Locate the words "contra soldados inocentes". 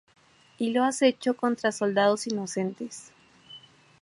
1.37-3.11